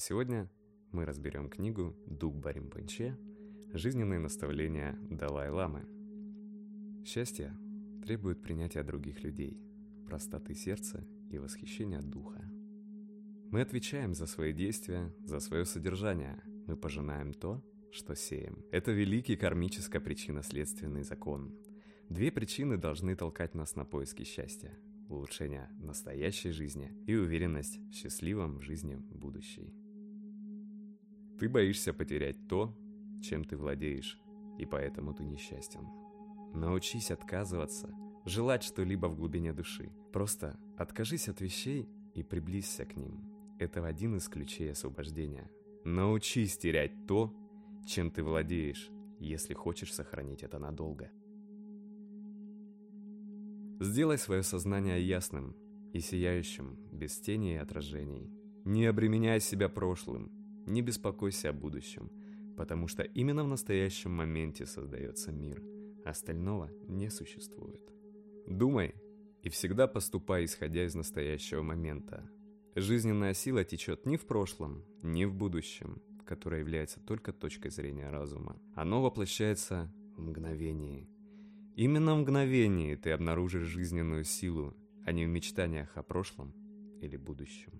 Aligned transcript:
Сегодня 0.00 0.48
мы 0.92 1.04
разберем 1.04 1.50
книгу 1.50 1.96
Дуг 2.06 2.36
Баримпанче 2.36 3.18
«Жизненные 3.72 4.20
наставления 4.20 4.96
Далай-ламы». 5.10 5.88
Счастье 7.04 7.52
требует 8.04 8.40
принятия 8.40 8.84
других 8.84 9.24
людей, 9.24 9.60
простоты 10.06 10.54
сердца 10.54 11.04
и 11.32 11.38
восхищения 11.38 12.00
духа. 12.00 12.40
Мы 13.50 13.60
отвечаем 13.60 14.14
за 14.14 14.28
свои 14.28 14.52
действия, 14.52 15.12
за 15.24 15.40
свое 15.40 15.64
содержание. 15.64 16.40
Мы 16.68 16.76
пожинаем 16.76 17.34
то, 17.34 17.60
что 17.90 18.14
сеем. 18.14 18.64
Это 18.70 18.92
великий 18.92 19.34
кармическо-причинно-следственный 19.34 21.02
закон. 21.02 21.58
Две 22.08 22.30
причины 22.30 22.76
должны 22.76 23.16
толкать 23.16 23.56
нас 23.56 23.74
на 23.74 23.84
поиски 23.84 24.22
счастья– 24.22 24.78
улучшение 25.08 25.68
настоящей 25.80 26.52
жизни 26.52 26.92
и 27.08 27.16
уверенность 27.16 27.80
в 27.90 27.94
счастливом 27.94 28.60
жизни 28.60 28.94
будущей. 28.94 29.74
Ты 31.38 31.48
боишься 31.48 31.92
потерять 31.92 32.48
то, 32.48 32.76
чем 33.22 33.44
ты 33.44 33.56
владеешь, 33.56 34.18
и 34.58 34.66
поэтому 34.66 35.14
ты 35.14 35.24
несчастен. 35.24 35.86
Научись 36.52 37.10
отказываться, 37.10 37.94
желать 38.24 38.64
что-либо 38.64 39.06
в 39.06 39.16
глубине 39.16 39.52
души. 39.52 39.92
Просто 40.12 40.58
откажись 40.76 41.28
от 41.28 41.40
вещей 41.40 41.88
и 42.14 42.22
приблизься 42.22 42.84
к 42.84 42.96
ним. 42.96 43.22
Это 43.58 43.86
один 43.86 44.16
из 44.16 44.28
ключей 44.28 44.72
освобождения. 44.72 45.50
Научись 45.84 46.58
терять 46.58 47.06
то, 47.06 47.32
чем 47.86 48.10
ты 48.10 48.22
владеешь, 48.22 48.90
если 49.20 49.54
хочешь 49.54 49.94
сохранить 49.94 50.42
это 50.42 50.58
надолго. 50.58 51.10
Сделай 53.80 54.18
свое 54.18 54.42
сознание 54.42 55.00
ясным 55.00 55.54
и 55.92 56.00
сияющим, 56.00 56.76
без 56.92 57.18
тени 57.20 57.54
и 57.54 57.56
отражений. 57.56 58.28
Не 58.64 58.86
обременяй 58.86 59.40
себя 59.40 59.68
прошлым, 59.68 60.32
не 60.68 60.82
беспокойся 60.82 61.50
о 61.50 61.52
будущем, 61.52 62.10
потому 62.56 62.88
что 62.88 63.02
именно 63.02 63.44
в 63.44 63.48
настоящем 63.48 64.12
моменте 64.12 64.66
создается 64.66 65.32
мир, 65.32 65.62
остального 66.04 66.70
не 66.86 67.10
существует. 67.10 67.82
Думай 68.46 68.94
и 69.42 69.48
всегда 69.48 69.86
поступай, 69.86 70.44
исходя 70.44 70.84
из 70.84 70.94
настоящего 70.94 71.62
момента. 71.62 72.28
Жизненная 72.74 73.34
сила 73.34 73.64
течет 73.64 74.06
не 74.06 74.16
в 74.16 74.26
прошлом, 74.26 74.84
не 75.02 75.26
в 75.26 75.34
будущем, 75.34 76.02
которое 76.26 76.60
является 76.60 77.00
только 77.00 77.32
точкой 77.32 77.70
зрения 77.70 78.10
разума. 78.10 78.60
Оно 78.74 79.02
воплощается 79.02 79.92
в 80.16 80.20
мгновении. 80.20 81.08
Именно 81.76 82.14
в 82.14 82.18
мгновении 82.18 82.94
ты 82.96 83.12
обнаружишь 83.12 83.68
жизненную 83.68 84.24
силу, 84.24 84.76
а 85.04 85.12
не 85.12 85.24
в 85.24 85.28
мечтаниях 85.28 85.96
о 85.96 86.02
прошлом 86.02 86.52
или 87.00 87.16
будущем. 87.16 87.77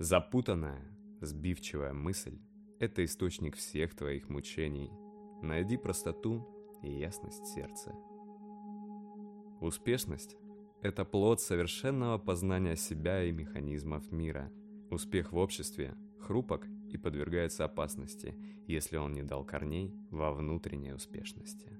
Запутанная, 0.00 0.82
сбивчивая 1.20 1.92
мысль– 1.92 2.40
это 2.80 3.04
источник 3.04 3.54
всех 3.54 3.94
твоих 3.94 4.28
мучений. 4.28 4.90
Найди 5.40 5.76
простоту 5.76 6.48
и 6.82 6.90
ясность 6.90 7.46
сердца. 7.46 7.94
Успешность– 9.60 10.36
это 10.82 11.04
плод 11.04 11.40
совершенного 11.40 12.18
познания 12.18 12.74
себя 12.74 13.22
и 13.22 13.30
механизмов 13.30 14.10
мира. 14.10 14.50
Успех 14.90 15.30
в 15.30 15.36
обществе 15.36 15.94
хрупок 16.18 16.66
и 16.90 16.96
подвергается 16.96 17.64
опасности, 17.64 18.36
если 18.66 18.96
он 18.96 19.12
не 19.12 19.22
дал 19.22 19.44
корней 19.44 19.94
во 20.10 20.32
внутренней 20.32 20.92
успешности. 20.92 21.78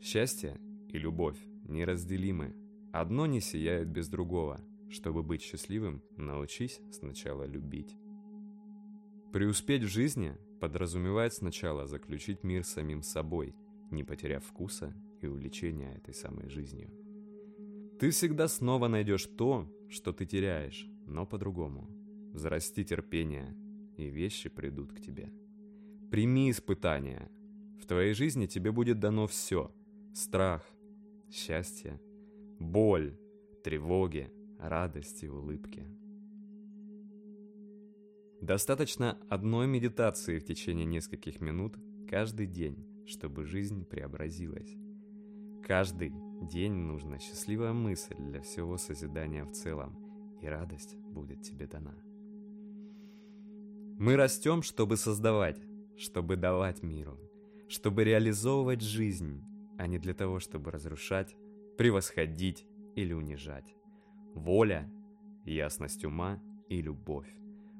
Счастье 0.00 0.60
и 0.86 0.98
любовь 0.98 1.38
неразделимы. 1.64 2.54
Одно 2.92 3.26
не 3.26 3.40
сияет 3.40 3.88
без 3.88 4.08
другого– 4.08 4.60
чтобы 4.90 5.22
быть 5.22 5.42
счастливым, 5.42 6.02
научись 6.16 6.80
сначала 6.90 7.44
любить. 7.44 7.96
Преуспеть 9.32 9.82
в 9.82 9.88
жизни 9.88 10.36
подразумевает 10.60 11.34
сначала 11.34 11.86
заключить 11.86 12.42
мир 12.42 12.64
с 12.64 12.68
самим 12.68 13.02
собой, 13.02 13.54
не 13.90 14.04
потеряв 14.04 14.44
вкуса 14.44 14.94
и 15.20 15.26
увлечения 15.26 15.94
этой 15.96 16.14
самой 16.14 16.48
жизнью. 16.48 16.90
Ты 18.00 18.10
всегда 18.10 18.48
снова 18.48 18.88
найдешь 18.88 19.26
то, 19.26 19.68
что 19.88 20.12
ты 20.12 20.24
теряешь, 20.24 20.86
но 21.06 21.26
по-другому. 21.26 21.88
Взрасти 22.32 22.84
терпение, 22.84 23.56
и 23.96 24.08
вещи 24.08 24.48
придут 24.48 24.92
к 24.92 25.00
тебе. 25.00 25.32
Прими 26.10 26.50
испытания. 26.50 27.30
В 27.82 27.86
твоей 27.86 28.14
жизни 28.14 28.46
тебе 28.46 28.70
будет 28.70 29.00
дано 29.00 29.26
все. 29.26 29.74
Страх, 30.14 30.64
счастье, 31.30 32.00
боль, 32.58 33.16
тревоги, 33.64 34.32
радости, 34.58 35.26
улыбки. 35.26 35.86
Достаточно 38.40 39.18
одной 39.28 39.66
медитации 39.66 40.38
в 40.38 40.44
течение 40.44 40.86
нескольких 40.86 41.40
минут 41.40 41.76
каждый 42.08 42.46
день, 42.46 42.86
чтобы 43.06 43.44
жизнь 43.44 43.84
преобразилась. 43.84 44.76
Каждый 45.64 46.12
день 46.42 46.72
нужна 46.72 47.18
счастливая 47.18 47.72
мысль 47.72 48.16
для 48.18 48.40
всего 48.40 48.76
созидания 48.76 49.44
в 49.44 49.52
целом, 49.52 49.98
и 50.40 50.46
радость 50.46 50.96
будет 50.96 51.42
тебе 51.42 51.66
дана. 51.66 51.96
Мы 53.98 54.16
растем, 54.16 54.62
чтобы 54.62 54.96
создавать, 54.96 55.60
чтобы 55.96 56.36
давать 56.36 56.82
миру, 56.84 57.18
чтобы 57.68 58.04
реализовывать 58.04 58.82
жизнь, 58.82 59.42
а 59.76 59.88
не 59.88 59.98
для 59.98 60.14
того, 60.14 60.38
чтобы 60.38 60.70
разрушать, 60.70 61.36
превосходить 61.76 62.66
или 62.94 63.12
унижать 63.12 63.77
воля, 64.38 64.90
ясность 65.44 66.04
ума 66.04 66.40
и 66.68 66.80
любовь. 66.80 67.28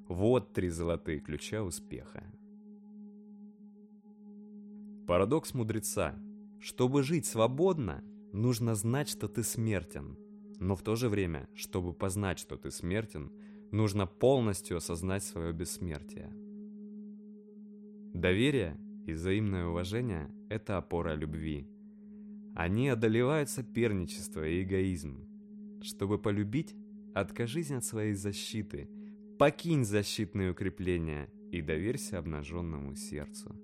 Вот 0.08 0.52
три 0.52 0.68
золотые 0.68 1.20
ключа 1.20 1.62
успеха. 1.62 2.24
Парадокс 5.06 5.54
мудреца. 5.54 6.14
Чтобы 6.60 7.02
жить 7.02 7.26
свободно, 7.26 8.02
нужно 8.32 8.74
знать, 8.74 9.08
что 9.08 9.28
ты 9.28 9.42
смертен. 9.42 10.18
Но 10.58 10.74
в 10.74 10.82
то 10.82 10.96
же 10.96 11.08
время, 11.08 11.48
чтобы 11.54 11.92
познать, 11.92 12.38
что 12.38 12.56
ты 12.56 12.70
смертен, 12.70 13.30
нужно 13.70 14.06
полностью 14.06 14.76
осознать 14.76 15.22
свое 15.22 15.52
бессмертие. 15.52 16.32
Доверие 18.14 18.76
и 19.06 19.12
взаимное 19.12 19.66
уважение– 19.66 20.30
это 20.48 20.78
опора 20.78 21.14
любви. 21.14 21.68
Они 22.54 22.88
одолевают 22.88 23.50
соперничество 23.50 24.46
и 24.46 24.62
эгоизм, 24.62 25.27
чтобы 25.82 26.18
полюбить, 26.18 26.74
откажись 27.14 27.70
от 27.70 27.84
своей 27.84 28.14
защиты, 28.14 28.88
покинь 29.38 29.84
защитные 29.84 30.52
укрепления 30.52 31.30
и 31.52 31.62
доверься 31.62 32.18
обнаженному 32.18 32.94
сердцу. 32.94 33.54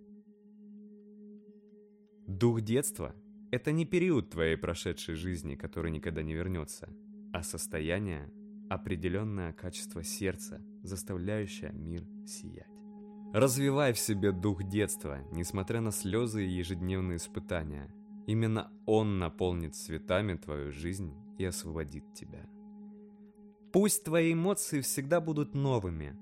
Дух 2.26 2.62
детства– 2.62 3.14
это 3.50 3.70
не 3.72 3.84
период 3.84 4.30
твоей 4.30 4.56
прошедшей 4.56 5.14
жизни, 5.14 5.56
который 5.56 5.90
никогда 5.90 6.22
не 6.22 6.34
вернется, 6.34 6.88
а 7.32 7.42
состояние, 7.42 8.32
определенное 8.70 9.52
качество 9.52 10.02
сердца, 10.02 10.64
заставляющее 10.82 11.72
мир 11.72 12.06
сиять. 12.26 12.74
Развивай 13.34 13.92
в 13.92 13.98
себе 13.98 14.32
дух 14.32 14.62
детства, 14.62 15.18
несмотря 15.32 15.80
на 15.80 15.90
слезы 15.90 16.46
и 16.46 16.50
ежедневные 16.50 17.16
испытания. 17.16 17.92
Именно 18.26 18.72
он 18.86 19.18
наполнит 19.18 19.74
цветами 19.74 20.34
твою 20.34 20.72
жизнь 20.72 21.14
и 21.38 21.44
освободит 21.44 22.04
тебя. 22.14 22.48
Пусть 23.72 24.04
твои 24.04 24.32
эмоции 24.32 24.80
всегда 24.80 25.20
будут 25.20 25.54
новыми, 25.54 26.16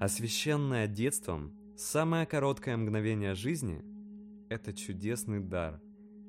а 0.00 0.08
священное 0.08 0.86
детством, 0.86 1.52
самое 1.76 2.26
короткое 2.26 2.76
мгновение 2.76 3.34
жизни– 3.34 3.84
это 4.48 4.72
чудесный 4.72 5.40
дар, 5.40 5.80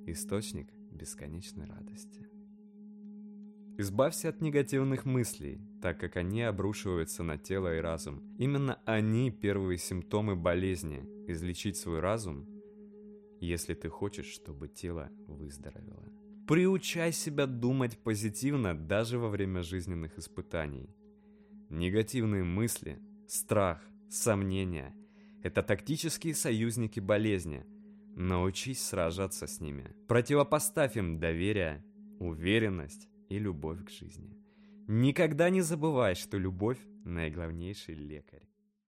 источник 0.06 0.70
бесконечной 0.92 1.66
радости. 1.66 2.28
Избавься 3.78 4.30
от 4.30 4.40
негативных 4.40 5.06
мыслей, 5.06 5.60
так 5.82 6.00
как 6.00 6.16
они 6.16 6.42
обрушиваются 6.44 7.24
на 7.24 7.38
тело 7.38 7.76
и 7.76 7.82
разум. 7.82 8.24
Именно 8.38 8.80
они 8.86 9.32
первые 9.32 9.78
симптомы 9.78 10.38
болезни. 10.38 11.04
Излечить 11.28 11.76
свой 11.76 12.00
разум, 12.00 12.48
если 13.40 13.74
ты 13.74 13.90
хочешь, 13.90 14.28
чтобы 14.28 14.68
тело 14.68 15.10
выздоровело. 15.28 16.04
Приучай 16.48 17.12
себя 17.12 17.48
думать 17.48 17.98
позитивно 17.98 18.76
даже 18.76 19.18
во 19.18 19.30
время 19.30 19.64
жизненных 19.64 20.18
испытаний. 20.20 20.90
Негативные 21.70 22.44
мысли, 22.44 23.00
страх, 23.28 23.82
сомнения– 24.10 24.96
это 25.44 25.64
тактические 25.64 26.36
союзники 26.36 27.00
болезни. 27.00 27.66
Научись 28.16 28.84
сражаться 28.84 29.48
с 29.48 29.60
ними. 29.60 29.96
Противопоставь 30.08 30.98
им 30.98 31.20
доверие, 31.20 31.84
уверенность 32.20 33.10
и 33.30 33.40
любовь 33.40 33.84
к 33.86 33.90
жизни. 33.90 34.38
Никогда 34.88 35.50
не 35.50 35.62
забывай, 35.62 36.14
что 36.16 36.38
любовь– 36.38 36.78
наиглавнейший 37.06 37.96
лекарь. 37.96 38.48